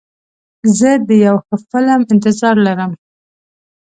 [0.77, 2.91] زه د یو ښه فلم انتظار لرم.